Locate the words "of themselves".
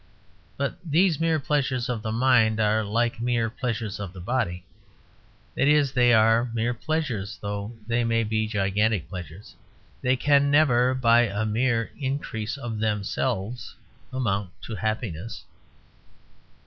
12.57-13.75